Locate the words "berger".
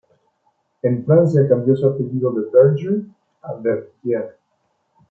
2.51-3.03